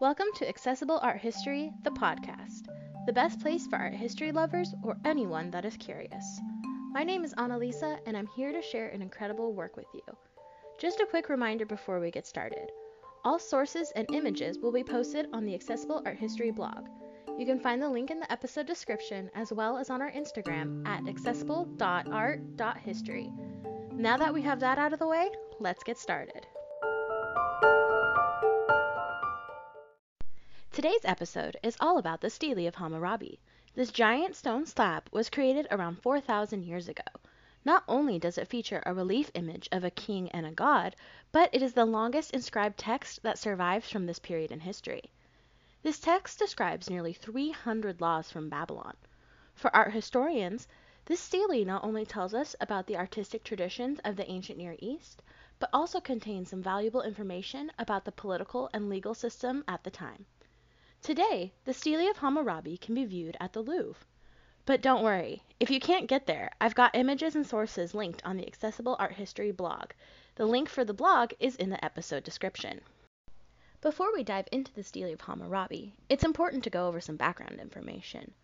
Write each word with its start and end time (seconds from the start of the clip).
Welcome 0.00 0.28
to 0.36 0.48
Accessible 0.48 1.00
Art 1.02 1.18
History, 1.18 1.72
the 1.82 1.90
podcast, 1.90 2.68
the 3.06 3.12
best 3.12 3.40
place 3.40 3.66
for 3.66 3.76
art 3.76 3.94
history 3.94 4.30
lovers 4.30 4.72
or 4.84 4.96
anyone 5.04 5.50
that 5.50 5.64
is 5.64 5.76
curious. 5.76 6.40
My 6.92 7.02
name 7.02 7.24
is 7.24 7.34
Annalisa, 7.34 7.98
and 8.06 8.16
I'm 8.16 8.28
here 8.36 8.52
to 8.52 8.62
share 8.62 8.90
an 8.90 9.02
incredible 9.02 9.52
work 9.52 9.76
with 9.76 9.88
you. 9.92 10.02
Just 10.78 11.00
a 11.00 11.06
quick 11.06 11.28
reminder 11.28 11.66
before 11.66 11.98
we 11.98 12.12
get 12.12 12.28
started 12.28 12.70
all 13.24 13.38
sources 13.38 13.90
and 13.96 14.06
images 14.12 14.58
will 14.58 14.72
be 14.72 14.84
posted 14.84 15.26
on 15.32 15.44
the 15.44 15.54
Accessible 15.54 16.02
Art 16.06 16.16
History 16.16 16.50
blog. 16.50 16.88
You 17.36 17.44
can 17.44 17.60
find 17.60 17.82
the 17.82 17.88
link 17.88 18.10
in 18.10 18.20
the 18.20 18.32
episode 18.32 18.66
description 18.66 19.30
as 19.34 19.52
well 19.52 19.76
as 19.76 19.90
on 19.90 20.00
our 20.00 20.12
Instagram 20.12 20.86
at 20.86 21.06
accessible.art.history. 21.08 23.32
Now 23.92 24.16
that 24.16 24.32
we 24.32 24.42
have 24.42 24.60
that 24.60 24.78
out 24.78 24.92
of 24.92 25.00
the 25.00 25.08
way, 25.08 25.28
let's 25.58 25.82
get 25.82 25.98
started. 25.98 26.46
Today's 30.78 31.04
episode 31.04 31.56
is 31.64 31.76
all 31.80 31.98
about 31.98 32.20
the 32.20 32.30
Stele 32.30 32.68
of 32.68 32.76
Hammurabi. 32.76 33.40
This 33.74 33.90
giant 33.90 34.36
stone 34.36 34.64
slab 34.64 35.08
was 35.10 35.28
created 35.28 35.66
around 35.72 36.00
4,000 36.00 36.62
years 36.62 36.88
ago. 36.88 37.02
Not 37.64 37.82
only 37.88 38.20
does 38.20 38.38
it 38.38 38.46
feature 38.46 38.80
a 38.86 38.94
relief 38.94 39.28
image 39.34 39.68
of 39.72 39.82
a 39.82 39.90
king 39.90 40.30
and 40.30 40.46
a 40.46 40.52
god, 40.52 40.94
but 41.32 41.50
it 41.52 41.62
is 41.62 41.72
the 41.72 41.84
longest 41.84 42.32
inscribed 42.32 42.78
text 42.78 43.24
that 43.24 43.40
survives 43.40 43.90
from 43.90 44.06
this 44.06 44.20
period 44.20 44.52
in 44.52 44.60
history. 44.60 45.10
This 45.82 45.98
text 45.98 46.38
describes 46.38 46.88
nearly 46.88 47.12
300 47.12 48.00
laws 48.00 48.30
from 48.30 48.48
Babylon. 48.48 48.96
For 49.56 49.74
art 49.74 49.92
historians, 49.92 50.68
this 51.06 51.18
stele 51.18 51.64
not 51.64 51.82
only 51.82 52.06
tells 52.06 52.34
us 52.34 52.54
about 52.60 52.86
the 52.86 52.98
artistic 52.98 53.42
traditions 53.42 53.98
of 54.04 54.14
the 54.14 54.30
ancient 54.30 54.58
Near 54.58 54.76
East, 54.78 55.24
but 55.58 55.70
also 55.72 56.00
contains 56.00 56.50
some 56.50 56.62
valuable 56.62 57.02
information 57.02 57.72
about 57.80 58.04
the 58.04 58.12
political 58.12 58.70
and 58.72 58.88
legal 58.88 59.12
system 59.12 59.64
at 59.66 59.82
the 59.82 59.90
time. 59.90 60.26
Today, 61.02 61.52
the 61.64 61.72
Stele 61.72 62.10
of 62.10 62.18
Hammurabi 62.18 62.76
can 62.76 62.94
be 62.94 63.04
viewed 63.04 63.36
at 63.40 63.52
the 63.52 63.62
Louvre. 63.62 64.04
But 64.66 64.82
don't 64.82 65.02
worry, 65.02 65.42
if 65.58 65.70
you 65.70 65.80
can't 65.80 66.08
get 66.08 66.26
there, 66.26 66.50
I've 66.60 66.74
got 66.74 66.94
images 66.94 67.34
and 67.34 67.46
sources 67.46 67.94
linked 67.94 68.22
on 68.24 68.36
the 68.36 68.46
Accessible 68.46 68.96
Art 68.98 69.12
History 69.12 69.50
blog. 69.50 69.92
The 70.34 70.44
link 70.44 70.68
for 70.68 70.84
the 70.84 70.92
blog 70.92 71.32
is 71.40 71.56
in 71.56 71.70
the 71.70 71.82
episode 71.82 72.24
description. 72.24 72.82
Before 73.80 74.12
we 74.12 74.24
dive 74.24 74.48
into 74.52 74.72
the 74.72 74.82
Stele 74.82 75.12
of 75.12 75.20
Hammurabi, 75.20 75.94
it's 76.08 76.24
important 76.24 76.64
to 76.64 76.70
go 76.70 76.88
over 76.88 77.00
some 77.00 77.16
background 77.16 77.60
information. 77.60 78.34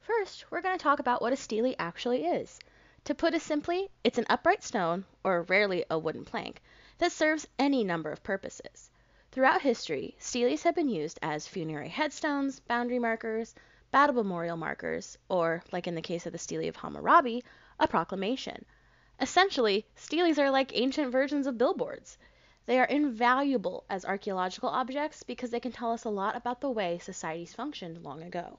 First, 0.00 0.50
we're 0.50 0.62
going 0.62 0.76
to 0.76 0.82
talk 0.82 0.98
about 0.98 1.22
what 1.22 1.32
a 1.32 1.36
stele 1.36 1.74
actually 1.78 2.26
is. 2.26 2.58
To 3.04 3.14
put 3.14 3.34
it 3.34 3.40
simply, 3.40 3.88
it's 4.02 4.18
an 4.18 4.26
upright 4.28 4.64
stone, 4.64 5.04
or 5.22 5.42
rarely 5.42 5.84
a 5.88 5.98
wooden 5.98 6.24
plank, 6.24 6.60
that 6.98 7.12
serves 7.12 7.46
any 7.58 7.84
number 7.84 8.10
of 8.10 8.22
purposes. 8.22 8.89
Throughout 9.32 9.62
history, 9.62 10.16
steles 10.18 10.64
have 10.64 10.74
been 10.74 10.88
used 10.88 11.18
as 11.22 11.46
funerary 11.46 11.88
headstones, 11.88 12.58
boundary 12.58 12.98
markers, 12.98 13.54
battle 13.92 14.16
memorial 14.16 14.56
markers, 14.56 15.16
or, 15.28 15.62
like 15.70 15.86
in 15.86 15.94
the 15.94 16.02
case 16.02 16.26
of 16.26 16.32
the 16.32 16.38
Stele 16.38 16.68
of 16.68 16.74
Hammurabi, 16.74 17.44
a 17.78 17.86
proclamation. 17.86 18.64
Essentially, 19.20 19.86
steles 19.94 20.36
are 20.38 20.50
like 20.50 20.76
ancient 20.76 21.12
versions 21.12 21.46
of 21.46 21.58
billboards. 21.58 22.18
They 22.66 22.80
are 22.80 22.86
invaluable 22.86 23.84
as 23.88 24.04
archaeological 24.04 24.68
objects 24.68 25.22
because 25.22 25.50
they 25.50 25.60
can 25.60 25.70
tell 25.70 25.92
us 25.92 26.02
a 26.02 26.10
lot 26.10 26.34
about 26.34 26.60
the 26.60 26.70
way 26.70 26.98
societies 26.98 27.54
functioned 27.54 28.02
long 28.02 28.22
ago. 28.22 28.58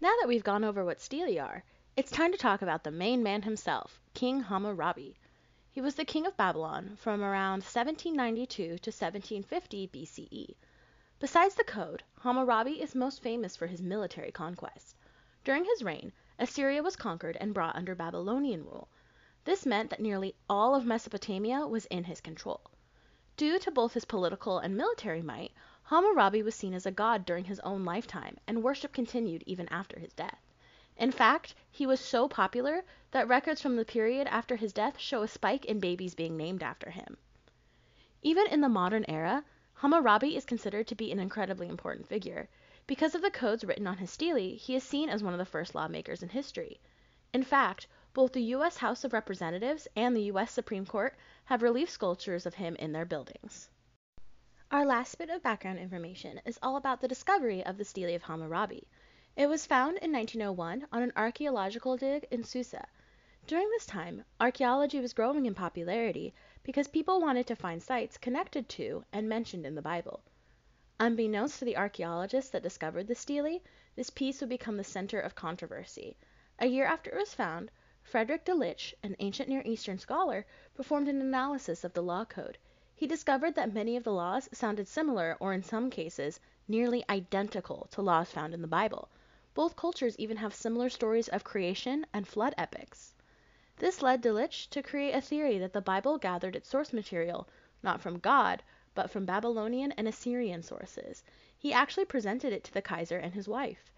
Now 0.00 0.14
that 0.20 0.28
we've 0.28 0.44
gone 0.44 0.64
over 0.64 0.82
what 0.82 1.02
stele 1.02 1.38
are, 1.38 1.62
it's 1.94 2.10
time 2.10 2.32
to 2.32 2.38
talk 2.38 2.62
about 2.62 2.84
the 2.84 2.90
main 2.90 3.22
man 3.22 3.42
himself, 3.42 4.00
King 4.14 4.44
Hammurabi. 4.44 5.18
He 5.78 5.82
was 5.82 5.94
the 5.94 6.04
king 6.04 6.26
of 6.26 6.36
Babylon 6.36 6.96
from 6.96 7.22
around 7.22 7.62
1792 7.62 8.64
to 8.64 8.90
1750 8.90 9.86
BCE. 9.86 10.56
Besides 11.20 11.54
the 11.54 11.62
code, 11.62 12.02
Hammurabi 12.22 12.82
is 12.82 12.96
most 12.96 13.22
famous 13.22 13.54
for 13.54 13.68
his 13.68 13.80
military 13.80 14.32
conquest. 14.32 14.96
During 15.44 15.64
his 15.64 15.84
reign, 15.84 16.12
Assyria 16.36 16.82
was 16.82 16.96
conquered 16.96 17.36
and 17.36 17.54
brought 17.54 17.76
under 17.76 17.94
Babylonian 17.94 18.64
rule. 18.64 18.88
This 19.44 19.64
meant 19.64 19.90
that 19.90 20.00
nearly 20.00 20.34
all 20.50 20.74
of 20.74 20.84
Mesopotamia 20.84 21.64
was 21.68 21.86
in 21.86 22.02
his 22.02 22.20
control. 22.20 22.72
Due 23.36 23.60
to 23.60 23.70
both 23.70 23.94
his 23.94 24.04
political 24.04 24.58
and 24.58 24.76
military 24.76 25.22
might, 25.22 25.52
Hammurabi 25.84 26.42
was 26.42 26.56
seen 26.56 26.74
as 26.74 26.86
a 26.86 26.90
god 26.90 27.24
during 27.24 27.44
his 27.44 27.60
own 27.60 27.84
lifetime, 27.84 28.36
and 28.48 28.64
worship 28.64 28.92
continued 28.92 29.44
even 29.46 29.68
after 29.68 30.00
his 30.00 30.12
death. 30.12 30.42
In 31.00 31.12
fact, 31.12 31.54
he 31.70 31.86
was 31.86 32.00
so 32.00 32.26
popular 32.26 32.82
that 33.12 33.28
records 33.28 33.62
from 33.62 33.76
the 33.76 33.84
period 33.84 34.26
after 34.26 34.56
his 34.56 34.72
death 34.72 34.98
show 34.98 35.22
a 35.22 35.28
spike 35.28 35.64
in 35.64 35.78
babies 35.78 36.16
being 36.16 36.36
named 36.36 36.60
after 36.60 36.90
him. 36.90 37.16
Even 38.20 38.48
in 38.48 38.62
the 38.62 38.68
modern 38.68 39.04
era, 39.08 39.44
Hammurabi 39.74 40.34
is 40.34 40.44
considered 40.44 40.88
to 40.88 40.96
be 40.96 41.12
an 41.12 41.20
incredibly 41.20 41.68
important 41.68 42.08
figure. 42.08 42.48
Because 42.88 43.14
of 43.14 43.22
the 43.22 43.30
codes 43.30 43.62
written 43.62 43.86
on 43.86 43.98
his 43.98 44.10
stele, 44.10 44.56
he 44.56 44.74
is 44.74 44.82
seen 44.82 45.08
as 45.08 45.22
one 45.22 45.32
of 45.32 45.38
the 45.38 45.44
first 45.44 45.72
lawmakers 45.72 46.20
in 46.20 46.30
history. 46.30 46.80
In 47.32 47.44
fact, 47.44 47.86
both 48.12 48.32
the 48.32 48.42
U.S. 48.58 48.78
House 48.78 49.04
of 49.04 49.12
Representatives 49.12 49.86
and 49.94 50.16
the 50.16 50.22
U.S. 50.22 50.50
Supreme 50.50 50.84
Court 50.84 51.14
have 51.44 51.62
relief 51.62 51.88
sculptures 51.90 52.44
of 52.44 52.54
him 52.54 52.74
in 52.74 52.90
their 52.90 53.04
buildings. 53.04 53.70
Our 54.72 54.84
last 54.84 55.16
bit 55.16 55.30
of 55.30 55.44
background 55.44 55.78
information 55.78 56.40
is 56.44 56.58
all 56.60 56.76
about 56.76 57.00
the 57.00 57.06
discovery 57.06 57.64
of 57.64 57.78
the 57.78 57.84
stele 57.84 58.16
of 58.16 58.24
Hammurabi. 58.24 58.88
It 59.38 59.48
was 59.48 59.66
found 59.66 59.98
in 59.98 60.10
1901 60.10 60.88
on 60.90 61.00
an 61.00 61.12
archaeological 61.14 61.96
dig 61.96 62.26
in 62.28 62.42
Susa. 62.42 62.88
During 63.46 63.70
this 63.70 63.86
time, 63.86 64.24
archaeology 64.40 64.98
was 64.98 65.12
growing 65.12 65.46
in 65.46 65.54
popularity 65.54 66.34
because 66.64 66.88
people 66.88 67.20
wanted 67.20 67.46
to 67.46 67.54
find 67.54 67.80
sites 67.80 68.18
connected 68.18 68.68
to 68.70 69.04
and 69.12 69.28
mentioned 69.28 69.64
in 69.64 69.76
the 69.76 69.80
Bible. 69.80 70.24
Unbeknownst 70.98 71.60
to 71.60 71.64
the 71.64 71.76
archaeologists 71.76 72.50
that 72.50 72.64
discovered 72.64 73.06
the 73.06 73.14
stele, 73.14 73.60
this 73.94 74.10
piece 74.10 74.40
would 74.40 74.50
become 74.50 74.76
the 74.76 74.82
center 74.82 75.20
of 75.20 75.36
controversy. 75.36 76.16
A 76.58 76.66
year 76.66 76.86
after 76.86 77.12
it 77.12 77.16
was 77.16 77.32
found, 77.32 77.70
Frederick 78.02 78.44
Delitzsch, 78.44 78.92
an 79.04 79.14
ancient 79.20 79.48
Near 79.48 79.62
Eastern 79.64 80.00
scholar, 80.00 80.46
performed 80.74 81.06
an 81.06 81.20
analysis 81.20 81.84
of 81.84 81.92
the 81.92 82.02
law 82.02 82.24
code. 82.24 82.58
He 82.96 83.06
discovered 83.06 83.54
that 83.54 83.72
many 83.72 83.96
of 83.96 84.02
the 84.02 84.12
laws 84.12 84.48
sounded 84.52 84.88
similar 84.88 85.36
or 85.38 85.52
in 85.52 85.62
some 85.62 85.90
cases 85.90 86.40
nearly 86.66 87.04
identical 87.08 87.86
to 87.92 88.02
laws 88.02 88.32
found 88.32 88.52
in 88.52 88.62
the 88.62 88.66
Bible. 88.66 89.08
Both 89.58 89.74
cultures 89.74 90.16
even 90.20 90.36
have 90.36 90.54
similar 90.54 90.88
stories 90.88 91.26
of 91.26 91.42
creation 91.42 92.06
and 92.12 92.28
flood 92.28 92.54
epics. 92.56 93.16
This 93.78 94.02
led 94.02 94.22
Delitzsch 94.22 94.70
to 94.70 94.84
create 94.84 95.16
a 95.16 95.20
theory 95.20 95.58
that 95.58 95.72
the 95.72 95.80
Bible 95.80 96.16
gathered 96.16 96.54
its 96.54 96.68
source 96.68 96.92
material 96.92 97.48
not 97.82 98.00
from 98.00 98.20
God, 98.20 98.62
but 98.94 99.10
from 99.10 99.26
Babylonian 99.26 99.90
and 99.96 100.06
Assyrian 100.06 100.62
sources. 100.62 101.24
He 101.56 101.72
actually 101.72 102.04
presented 102.04 102.52
it 102.52 102.62
to 102.62 102.72
the 102.72 102.80
Kaiser 102.80 103.18
and 103.18 103.34
his 103.34 103.48
wife. 103.48 103.90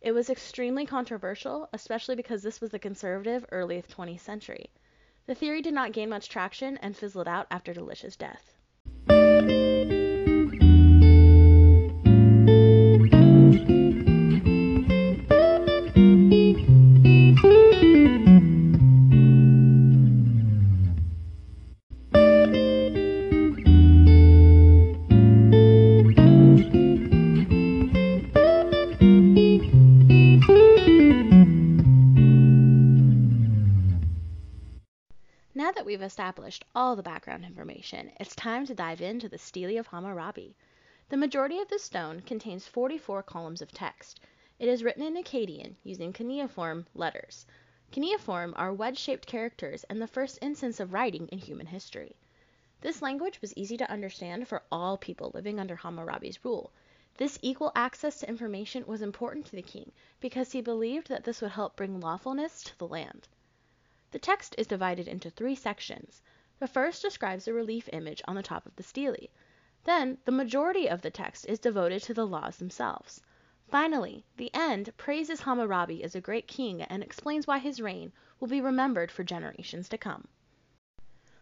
It 0.00 0.12
was 0.12 0.30
extremely 0.30 0.86
controversial, 0.86 1.68
especially 1.72 2.14
because 2.14 2.44
this 2.44 2.60
was 2.60 2.70
the 2.70 2.78
conservative 2.78 3.44
early 3.50 3.82
20th 3.82 4.20
century. 4.20 4.70
The 5.26 5.34
theory 5.34 5.62
did 5.62 5.74
not 5.74 5.90
gain 5.90 6.10
much 6.10 6.28
traction 6.28 6.76
and 6.76 6.96
fizzled 6.96 7.26
out 7.26 7.48
after 7.50 7.74
Delitzsch's 7.74 8.14
death. 8.14 8.54
We've 35.88 36.02
established 36.02 36.66
all 36.74 36.94
the 36.94 37.02
background 37.02 37.46
information, 37.46 38.12
it's 38.20 38.36
time 38.36 38.66
to 38.66 38.74
dive 38.74 39.00
into 39.00 39.26
the 39.26 39.38
Stele 39.38 39.78
of 39.78 39.86
Hammurabi. 39.86 40.54
The 41.08 41.16
majority 41.16 41.60
of 41.60 41.68
the 41.68 41.78
stone 41.78 42.20
contains 42.20 42.66
44 42.66 43.22
columns 43.22 43.62
of 43.62 43.72
text. 43.72 44.20
It 44.58 44.68
is 44.68 44.84
written 44.84 45.02
in 45.02 45.14
Akkadian 45.14 45.76
using 45.82 46.12
cuneiform 46.12 46.84
letters. 46.94 47.46
Cuneiform 47.90 48.52
are 48.54 48.74
wedge-shaped 48.74 49.26
characters 49.26 49.82
and 49.84 49.98
the 49.98 50.06
first 50.06 50.38
instance 50.42 50.78
of 50.78 50.92
writing 50.92 51.26
in 51.28 51.38
human 51.38 51.64
history. 51.64 52.14
This 52.82 53.00
language 53.00 53.40
was 53.40 53.56
easy 53.56 53.78
to 53.78 53.90
understand 53.90 54.46
for 54.46 54.62
all 54.70 54.98
people 54.98 55.30
living 55.32 55.58
under 55.58 55.76
Hammurabi's 55.76 56.44
rule. 56.44 56.70
This 57.16 57.38
equal 57.40 57.72
access 57.74 58.20
to 58.20 58.28
information 58.28 58.84
was 58.86 59.00
important 59.00 59.46
to 59.46 59.56
the 59.56 59.62
king 59.62 59.90
because 60.20 60.52
he 60.52 60.60
believed 60.60 61.08
that 61.08 61.24
this 61.24 61.40
would 61.40 61.52
help 61.52 61.76
bring 61.76 61.98
lawfulness 61.98 62.62
to 62.64 62.76
the 62.76 62.86
land. 62.86 63.26
The 64.10 64.18
text 64.18 64.54
is 64.56 64.66
divided 64.66 65.06
into 65.06 65.28
three 65.28 65.54
sections. 65.54 66.22
The 66.58 66.66
first 66.66 67.02
describes 67.02 67.44
the 67.44 67.52
relief 67.52 67.88
image 67.92 68.22
on 68.26 68.36
the 68.36 68.42
top 68.42 68.64
of 68.64 68.74
the 68.76 68.82
stele. 68.82 69.28
Then 69.84 70.18
the 70.24 70.32
majority 70.32 70.88
of 70.88 71.02
the 71.02 71.10
text 71.10 71.46
is 71.46 71.58
devoted 71.58 72.02
to 72.04 72.14
the 72.14 72.26
laws 72.26 72.56
themselves. 72.56 73.20
Finally, 73.68 74.24
the 74.36 74.50
end 74.54 74.96
praises 74.96 75.42
Hammurabi 75.42 76.02
as 76.02 76.14
a 76.14 76.22
great 76.22 76.48
king 76.48 76.80
and 76.80 77.02
explains 77.02 77.46
why 77.46 77.58
his 77.58 77.82
reign 77.82 78.12
will 78.40 78.48
be 78.48 78.62
remembered 78.62 79.10
for 79.10 79.24
generations 79.24 79.90
to 79.90 79.98
come. 79.98 80.26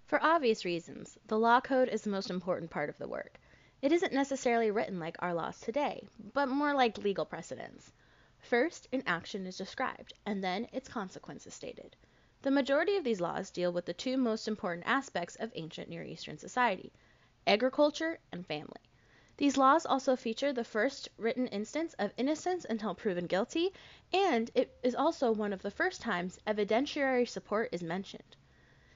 For 0.05 0.21
obvious 0.21 0.65
reasons, 0.65 1.17
the 1.27 1.39
law 1.39 1.61
code 1.61 1.89
is 1.89 2.03
the 2.03 2.11
most 2.11 2.31
important 2.31 2.71
part 2.71 2.89
of 2.89 2.99
the 2.99 3.07
work. 3.07 3.39
It 3.81 3.93
isn't 3.93 4.13
necessarily 4.13 4.73
written 4.73 4.99
like 4.99 5.17
our 5.21 5.35
laws 5.35 5.61
today, 5.61 6.09
but 6.33 6.49
more 6.49 6.75
like 6.75 6.99
legal 6.99 7.25
precedents. 7.25 7.93
First, 8.41 8.89
an 8.93 9.05
action 9.07 9.47
is 9.47 9.57
described, 9.57 10.15
and 10.25 10.43
then 10.43 10.69
its 10.73 10.89
consequences 10.89 11.55
stated. 11.55 11.95
The 12.47 12.53
majority 12.53 12.97
of 12.97 13.03
these 13.03 13.21
laws 13.21 13.51
deal 13.51 13.73
with 13.73 13.87
the 13.87 13.93
two 13.93 14.17
most 14.17 14.47
important 14.47 14.87
aspects 14.87 15.35
of 15.35 15.51
ancient 15.57 15.89
Near 15.89 16.05
Eastern 16.05 16.39
society 16.39 16.93
agriculture 17.45 18.21
and 18.31 18.47
family. 18.47 18.89
These 19.37 19.57
laws 19.57 19.85
also 19.85 20.15
feature 20.15 20.53
the 20.53 20.63
first 20.63 21.09
written 21.17 21.49
instance 21.49 21.97
of 21.99 22.13
innocence 22.17 22.65
until 22.65 22.95
proven 22.95 23.27
guilty, 23.27 23.73
and 24.13 24.49
it 24.55 24.79
is 24.85 24.95
also 24.95 25.33
one 25.33 25.53
of 25.53 25.63
the 25.63 25.73
first 25.73 26.01
times 26.01 26.39
evidentiary 26.47 27.29
support 27.29 27.71
is 27.73 27.83
mentioned. 27.83 28.37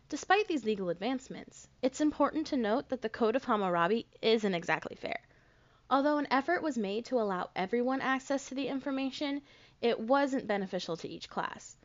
Despite 0.09 0.47
these 0.47 0.65
legal 0.65 0.89
advancements, 0.89 1.67
it's 1.83 2.01
important 2.01 2.47
to 2.47 2.57
note 2.57 2.89
that 2.91 3.03
the 3.03 3.09
Code 3.09 3.35
of 3.35 3.43
Hammurabi 3.43 4.07
isn't 4.23 4.55
exactly 4.55 4.95
fair. 4.95 5.23
Although 5.91 6.19
an 6.19 6.29
effort 6.31 6.63
was 6.63 6.79
made 6.79 7.05
to 7.07 7.21
allow 7.21 7.51
everyone 7.57 8.01
access 8.01 8.49
to 8.49 8.55
the 8.55 8.69
information, 8.69 9.43
it 9.83 9.99
wasn't 9.99 10.47
beneficial 10.47 10.97
to 10.99 11.09
each 11.09 11.29
class. 11.29 11.77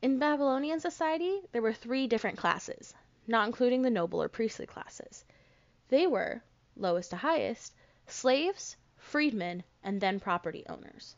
In 0.00 0.18
Babylonian 0.18 0.78
society, 0.78 1.42
there 1.50 1.60
were 1.60 1.72
three 1.72 2.06
different 2.06 2.38
classes, 2.38 2.94
not 3.26 3.46
including 3.46 3.82
the 3.82 3.90
noble 3.90 4.22
or 4.22 4.28
priestly 4.28 4.66
classes. 4.66 5.24
They 5.88 6.06
were, 6.06 6.42
lowest 6.76 7.10
to 7.10 7.16
highest, 7.16 7.74
slaves, 8.06 8.76
freedmen, 8.96 9.64
and 9.82 10.00
then 10.00 10.20
property 10.20 10.64
owners. 10.68 11.16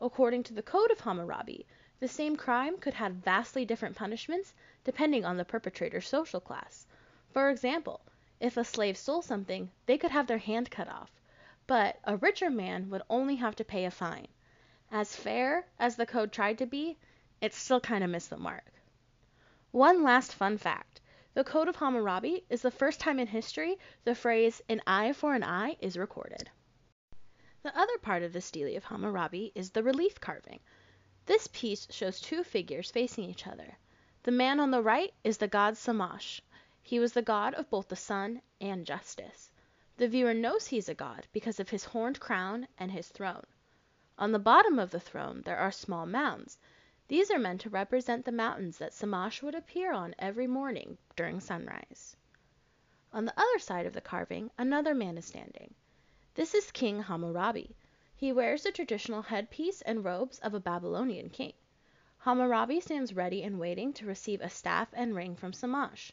According 0.00 0.44
to 0.44 0.54
the 0.54 0.62
Code 0.62 0.92
of 0.92 1.00
Hammurabi, 1.00 1.66
the 1.98 2.06
same 2.06 2.36
crime 2.36 2.78
could 2.78 2.94
have 2.94 3.14
vastly 3.14 3.64
different 3.64 3.96
punishments 3.96 4.54
depending 4.84 5.24
on 5.24 5.36
the 5.36 5.44
perpetrator's 5.44 6.06
social 6.06 6.40
class. 6.40 6.86
For 7.32 7.50
example, 7.50 8.00
if 8.38 8.56
a 8.56 8.64
slave 8.64 8.96
stole 8.96 9.22
something, 9.22 9.70
they 9.86 9.98
could 9.98 10.12
have 10.12 10.28
their 10.28 10.38
hand 10.38 10.70
cut 10.70 10.88
off 10.88 11.10
but 11.70 12.00
a 12.02 12.16
richer 12.16 12.50
man 12.50 12.90
would 12.90 13.02
only 13.08 13.36
have 13.36 13.54
to 13.54 13.64
pay 13.64 13.84
a 13.84 13.92
fine. 13.92 14.26
As 14.90 15.14
fair 15.14 15.66
as 15.78 15.94
the 15.94 16.04
code 16.04 16.32
tried 16.32 16.58
to 16.58 16.66
be, 16.66 16.98
it 17.40 17.54
still 17.54 17.80
kind 17.80 18.04
of 18.04 18.10
missed 18.10 18.30
the 18.30 18.36
mark. 18.36 18.72
One 19.70 20.02
last 20.02 20.34
fun 20.34 20.58
fact. 20.58 21.00
The 21.32 21.44
Code 21.44 21.68
of 21.68 21.76
Hammurabi 21.76 22.44
is 22.50 22.62
the 22.62 22.70
first 22.70 22.98
time 22.98 23.18
in 23.18 23.28
history 23.28 23.78
the 24.04 24.14
phrase 24.14 24.60
an 24.68 24.82
eye 24.86 25.12
for 25.12 25.34
an 25.34 25.44
eye 25.44 25.76
is 25.80 25.96
recorded. 25.96 26.50
The 27.62 27.78
other 27.78 27.98
part 27.98 28.22
of 28.22 28.32
the 28.32 28.40
stele 28.40 28.76
of 28.76 28.84
Hammurabi 28.84 29.52
is 29.54 29.70
the 29.70 29.82
relief 29.82 30.20
carving. 30.20 30.60
This 31.26 31.46
piece 31.52 31.86
shows 31.90 32.20
two 32.20 32.42
figures 32.42 32.90
facing 32.90 33.24
each 33.24 33.46
other. 33.46 33.78
The 34.24 34.32
man 34.32 34.58
on 34.58 34.70
the 34.70 34.82
right 34.82 35.14
is 35.22 35.38
the 35.38 35.46
god 35.46 35.76
Shamash. 35.76 36.42
He 36.82 36.98
was 36.98 37.12
the 37.12 37.22
god 37.22 37.54
of 37.54 37.70
both 37.70 37.88
the 37.88 37.96
sun 37.96 38.42
and 38.60 38.84
justice. 38.84 39.50
The 39.96 40.08
viewer 40.08 40.34
knows 40.34 40.66
he 40.66 40.78
is 40.78 40.88
a 40.88 40.94
god 40.94 41.26
because 41.32 41.60
of 41.60 41.68
his 41.68 41.84
horned 41.84 42.18
crown 42.18 42.66
and 42.76 42.90
his 42.90 43.08
throne. 43.08 43.46
On 44.18 44.32
the 44.32 44.38
bottom 44.38 44.78
of 44.78 44.90
the 44.90 44.98
throne 44.98 45.42
there 45.42 45.58
are 45.58 45.70
small 45.70 46.06
mounds. 46.06 46.58
These 47.10 47.32
are 47.32 47.40
meant 47.40 47.62
to 47.62 47.70
represent 47.70 48.24
the 48.24 48.30
mountains 48.30 48.78
that 48.78 48.94
Shamash 48.94 49.42
would 49.42 49.56
appear 49.56 49.92
on 49.92 50.14
every 50.16 50.46
morning 50.46 50.96
during 51.16 51.40
sunrise. 51.40 52.14
On 53.12 53.24
the 53.24 53.36
other 53.36 53.58
side 53.58 53.84
of 53.84 53.94
the 53.94 54.00
carving 54.00 54.52
another 54.56 54.94
man 54.94 55.18
is 55.18 55.24
standing. 55.24 55.74
This 56.34 56.54
is 56.54 56.70
King 56.70 57.02
Hammurabi. 57.02 57.74
He 58.14 58.32
wears 58.32 58.62
the 58.62 58.70
traditional 58.70 59.22
headpiece 59.22 59.82
and 59.82 60.04
robes 60.04 60.38
of 60.38 60.54
a 60.54 60.60
Babylonian 60.60 61.30
king. 61.30 61.54
Hammurabi 62.18 62.78
stands 62.78 63.12
ready 63.12 63.42
and 63.42 63.58
waiting 63.58 63.92
to 63.94 64.06
receive 64.06 64.40
a 64.40 64.48
staff 64.48 64.90
and 64.92 65.12
ring 65.12 65.34
from 65.34 65.50
Shamash. 65.50 66.12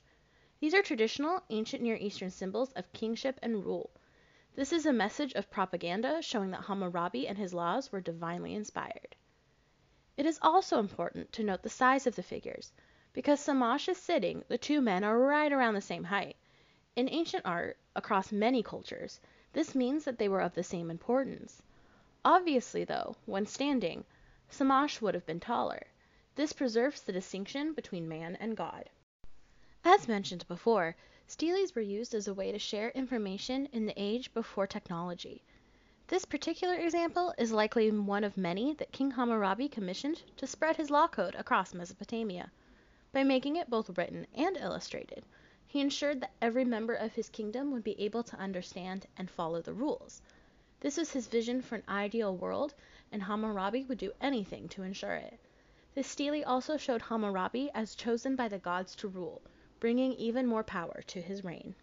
These 0.59 0.73
are 0.73 0.81
traditional 0.81 1.43
ancient 1.51 1.83
Near 1.83 1.97
Eastern 1.97 2.31
symbols 2.31 2.73
of 2.73 2.91
kingship 2.91 3.37
and 3.43 3.63
rule. 3.63 3.91
This 4.55 4.73
is 4.73 4.87
a 4.87 4.93
message 4.93 5.33
of 5.33 5.51
propaganda 5.51 6.23
showing 6.23 6.49
that 6.49 6.63
Hammurabi 6.63 7.27
and 7.27 7.37
his 7.37 7.53
laws 7.53 7.91
were 7.91 8.01
divinely 8.01 8.55
inspired. 8.55 9.15
It 10.17 10.25
is 10.25 10.39
also 10.41 10.79
important 10.79 11.31
to 11.33 11.43
note 11.43 11.61
the 11.61 11.69
size 11.69 12.07
of 12.07 12.15
the 12.15 12.23
figures. 12.23 12.73
Because 13.13 13.43
Shamash 13.43 13.87
is 13.87 13.97
sitting, 13.97 14.43
the 14.47 14.57
two 14.57 14.81
men 14.81 15.03
are 15.03 15.17
right 15.17 15.53
around 15.53 15.75
the 15.75 15.81
same 15.81 16.03
height. 16.03 16.35
In 16.95 17.07
ancient 17.07 17.45
art, 17.45 17.77
across 17.95 18.31
many 18.31 18.63
cultures, 18.63 19.19
this 19.53 19.75
means 19.75 20.05
that 20.05 20.17
they 20.17 20.27
were 20.27 20.41
of 20.41 20.55
the 20.55 20.63
same 20.63 20.89
importance. 20.89 21.61
Obviously, 22.25 22.83
though, 22.83 23.15
when 23.25 23.45
standing, 23.45 24.05
Shamash 24.49 25.01
would 25.01 25.13
have 25.13 25.25
been 25.25 25.39
taller. 25.39 25.85
This 26.35 26.51
preserves 26.51 27.01
the 27.01 27.13
distinction 27.13 27.73
between 27.73 28.09
man 28.09 28.35
and 28.37 28.57
God. 28.57 28.89
As 29.83 30.07
mentioned 30.07 30.47
before, 30.47 30.95
steles 31.27 31.75
were 31.75 31.81
used 31.81 32.13
as 32.13 32.27
a 32.27 32.33
way 32.33 32.51
to 32.51 32.59
share 32.59 32.89
information 32.89 33.67
in 33.71 33.85
the 33.85 33.93
age 33.95 34.33
before 34.33 34.65
technology. 34.65 35.43
This 36.09 36.23
particular 36.23 36.75
example 36.75 37.33
is 37.37 37.51
likely 37.51 37.91
one 37.91 38.23
of 38.23 38.37
many 38.37 38.73
that 38.75 38.93
King 38.93 39.11
Hammurabi 39.11 39.67
commissioned 39.67 40.23
to 40.37 40.47
spread 40.47 40.77
his 40.77 40.89
law 40.89 41.05
code 41.05 41.35
across 41.35 41.73
Mesopotamia. 41.73 42.49
By 43.11 43.25
making 43.25 43.57
it 43.57 43.69
both 43.69 43.97
written 43.97 44.25
and 44.33 44.55
illustrated, 44.55 45.25
he 45.65 45.81
ensured 45.81 46.21
that 46.21 46.31
every 46.41 46.63
member 46.63 46.93
of 46.93 47.15
his 47.15 47.27
kingdom 47.27 47.71
would 47.71 47.83
be 47.83 47.99
able 47.99 48.23
to 48.23 48.37
understand 48.37 49.05
and 49.17 49.29
follow 49.29 49.61
the 49.61 49.73
rules. 49.73 50.21
This 50.79 50.95
was 50.95 51.11
his 51.11 51.27
vision 51.27 51.61
for 51.61 51.75
an 51.75 51.83
ideal 51.89 52.33
world, 52.37 52.73
and 53.11 53.23
Hammurabi 53.23 53.83
would 53.83 53.97
do 53.97 54.13
anything 54.21 54.69
to 54.69 54.83
ensure 54.83 55.15
it. 55.15 55.37
The 55.93 56.03
stele 56.03 56.45
also 56.45 56.77
showed 56.77 57.01
Hammurabi 57.01 57.69
as 57.73 57.95
chosen 57.95 58.37
by 58.37 58.47
the 58.47 58.59
gods 58.59 58.95
to 58.95 59.09
rule 59.09 59.41
bringing 59.81 60.13
even 60.13 60.47
more 60.47 60.63
power 60.63 61.03
to 61.07 61.21
his 61.21 61.43
reign. 61.43 61.75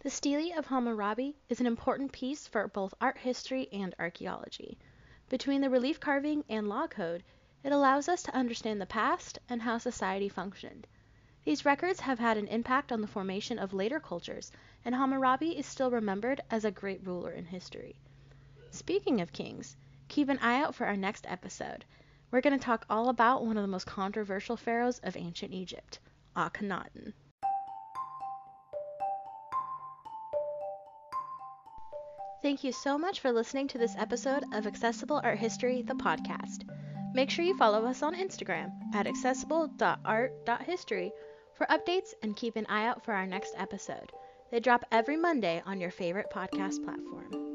The 0.00 0.10
Stele 0.10 0.56
of 0.58 0.66
Hammurabi 0.66 1.38
is 1.48 1.58
an 1.58 1.66
important 1.66 2.12
piece 2.12 2.46
for 2.46 2.68
both 2.68 2.92
art 3.00 3.16
history 3.16 3.66
and 3.72 3.94
archaeology. 3.98 4.78
Between 5.30 5.62
the 5.62 5.70
relief 5.70 5.98
carving 5.98 6.44
and 6.50 6.68
law 6.68 6.86
code, 6.86 7.24
it 7.64 7.72
allows 7.72 8.06
us 8.06 8.22
to 8.24 8.34
understand 8.34 8.80
the 8.80 8.86
past 8.86 9.38
and 9.48 9.62
how 9.62 9.78
society 9.78 10.28
functioned. 10.28 10.86
These 11.44 11.64
records 11.64 12.00
have 12.00 12.18
had 12.18 12.36
an 12.36 12.46
impact 12.48 12.92
on 12.92 13.00
the 13.00 13.06
formation 13.06 13.58
of 13.58 13.72
later 13.72 13.98
cultures, 13.98 14.52
and 14.84 14.94
Hammurabi 14.94 15.56
is 15.56 15.64
still 15.64 15.90
remembered 15.90 16.42
as 16.50 16.64
a 16.64 16.70
great 16.70 17.04
ruler 17.06 17.32
in 17.32 17.46
history. 17.46 17.96
Speaking 18.70 19.20
of 19.22 19.32
kings, 19.32 19.76
keep 20.08 20.28
an 20.28 20.38
eye 20.40 20.60
out 20.60 20.74
for 20.74 20.86
our 20.86 20.96
next 20.96 21.24
episode. 21.26 21.86
We're 22.30 22.42
going 22.42 22.58
to 22.58 22.64
talk 22.64 22.84
all 22.90 23.08
about 23.08 23.46
one 23.46 23.56
of 23.56 23.62
the 23.62 23.68
most 23.68 23.86
controversial 23.86 24.56
pharaohs 24.56 24.98
of 24.98 25.16
ancient 25.16 25.54
Egypt. 25.54 26.00
Akhenaten. 26.36 27.14
Thank 32.46 32.62
you 32.62 32.70
so 32.70 32.96
much 32.96 33.18
for 33.18 33.32
listening 33.32 33.66
to 33.66 33.76
this 33.76 33.96
episode 33.98 34.44
of 34.52 34.68
Accessible 34.68 35.20
Art 35.24 35.36
History, 35.36 35.82
the 35.82 35.94
podcast. 35.94 36.62
Make 37.12 37.28
sure 37.28 37.44
you 37.44 37.56
follow 37.56 37.84
us 37.84 38.04
on 38.04 38.14
Instagram 38.14 38.70
at 38.94 39.08
accessible.art.history 39.08 41.10
for 41.54 41.66
updates 41.66 42.14
and 42.22 42.36
keep 42.36 42.54
an 42.54 42.66
eye 42.68 42.86
out 42.86 43.04
for 43.04 43.14
our 43.14 43.26
next 43.26 43.54
episode. 43.56 44.12
They 44.52 44.60
drop 44.60 44.84
every 44.92 45.16
Monday 45.16 45.60
on 45.66 45.80
your 45.80 45.90
favorite 45.90 46.30
podcast 46.32 46.84
platform. 46.84 47.45